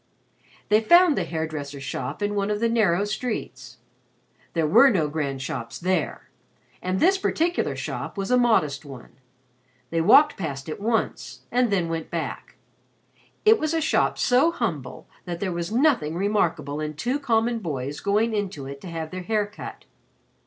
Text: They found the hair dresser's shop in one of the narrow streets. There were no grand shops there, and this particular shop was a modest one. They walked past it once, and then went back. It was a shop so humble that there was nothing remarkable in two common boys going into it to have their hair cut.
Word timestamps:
They 0.69 0.81
found 0.81 1.15
the 1.15 1.25
hair 1.25 1.45
dresser's 1.45 1.83
shop 1.83 2.23
in 2.23 2.33
one 2.33 2.49
of 2.49 2.59
the 2.59 2.67
narrow 2.67 3.05
streets. 3.05 3.77
There 4.53 4.65
were 4.65 4.89
no 4.89 5.07
grand 5.07 5.43
shops 5.43 5.77
there, 5.77 6.31
and 6.81 6.99
this 6.99 7.19
particular 7.19 7.75
shop 7.75 8.17
was 8.17 8.31
a 8.31 8.35
modest 8.37 8.83
one. 8.83 9.11
They 9.91 10.01
walked 10.01 10.37
past 10.37 10.67
it 10.67 10.79
once, 10.81 11.41
and 11.51 11.69
then 11.69 11.87
went 11.87 12.09
back. 12.09 12.55
It 13.45 13.59
was 13.59 13.75
a 13.75 13.79
shop 13.79 14.17
so 14.17 14.49
humble 14.49 15.07
that 15.25 15.39
there 15.39 15.51
was 15.53 15.71
nothing 15.71 16.15
remarkable 16.15 16.79
in 16.79 16.95
two 16.95 17.19
common 17.19 17.59
boys 17.59 17.99
going 17.99 18.33
into 18.33 18.65
it 18.65 18.81
to 18.81 18.87
have 18.87 19.11
their 19.11 19.21
hair 19.21 19.45
cut. 19.45 19.85